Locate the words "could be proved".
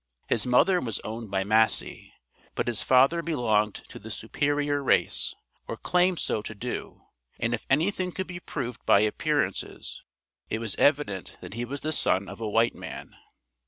8.11-8.83